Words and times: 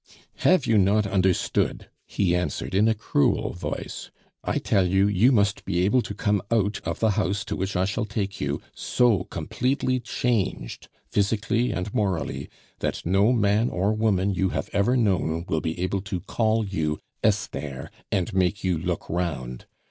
"Have 0.37 0.65
you 0.65 0.79
not 0.79 1.05
understood?" 1.05 1.87
he 2.07 2.35
answered, 2.35 2.73
in 2.73 2.87
a 2.87 2.95
cruel 2.95 3.53
voice. 3.53 4.09
"I 4.43 4.57
tell 4.57 4.87
you, 4.87 5.07
you 5.07 5.31
must 5.31 5.63
be 5.63 5.85
able 5.85 6.01
to 6.01 6.15
come 6.15 6.41
out 6.49 6.81
of 6.85 6.99
the 6.99 7.11
house 7.11 7.45
to 7.45 7.55
which 7.55 7.75
I 7.75 7.85
shall 7.85 8.05
take 8.05 8.41
you 8.41 8.63
so 8.73 9.25
completely 9.25 9.99
changed, 9.99 10.87
physically 11.11 11.69
and 11.71 11.93
morally, 11.93 12.49
that 12.79 13.05
no 13.05 13.31
man 13.31 13.69
or 13.69 13.93
woman 13.93 14.33
you 14.33 14.49
have 14.49 14.71
ever 14.73 14.97
known 14.97 15.45
will 15.47 15.61
be 15.61 15.79
able 15.79 16.01
to 16.01 16.19
call 16.21 16.65
you 16.65 16.97
'Esther' 17.23 17.91
and 18.11 18.33
make 18.33 18.63
you 18.63 18.79
look 18.79 19.07
round. 19.07 19.67